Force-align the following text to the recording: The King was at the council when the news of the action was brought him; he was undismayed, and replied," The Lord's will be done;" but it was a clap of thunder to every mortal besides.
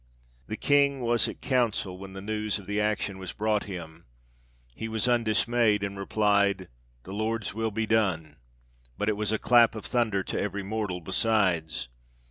The 0.47 0.57
King 0.57 1.01
was 1.01 1.29
at 1.29 1.39
the 1.43 1.47
council 1.47 1.95
when 1.99 2.13
the 2.13 2.21
news 2.23 2.57
of 2.57 2.65
the 2.65 2.81
action 2.81 3.19
was 3.19 3.33
brought 3.33 3.65
him; 3.65 4.05
he 4.73 4.87
was 4.87 5.07
undismayed, 5.07 5.83
and 5.83 5.95
replied," 5.95 6.69
The 7.03 7.13
Lord's 7.13 7.53
will 7.53 7.69
be 7.69 7.85
done;" 7.85 8.37
but 8.97 9.09
it 9.09 9.15
was 9.15 9.31
a 9.31 9.37
clap 9.37 9.75
of 9.75 9.85
thunder 9.85 10.23
to 10.23 10.41
every 10.41 10.63
mortal 10.63 11.01
besides. 11.01 11.87